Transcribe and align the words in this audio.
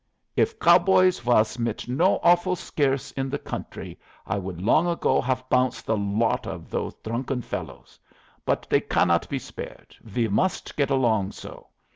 If 0.35 0.57
cow 0.57 0.79
boys 0.79 1.23
was 1.23 1.59
not 1.59 1.81
so 1.81 2.19
offle 2.23 2.55
scarce 2.57 3.11
in 3.11 3.29
the 3.29 3.37
country, 3.37 3.99
I 4.25 4.39
would 4.39 4.59
long 4.59 4.87
ago 4.87 5.21
haf 5.21 5.47
bounce 5.47 5.83
the 5.83 5.95
lot 5.95 6.47
of 6.47 6.71
those 6.71 6.95
drunken 7.03 7.43
fellows. 7.43 7.99
But 8.43 8.65
they 8.67 8.81
cannot 8.81 9.29
be 9.29 9.37
spared; 9.37 9.95
we 10.15 10.27
must 10.27 10.75
get 10.75 10.89
along 10.89 11.33
so. 11.33 11.67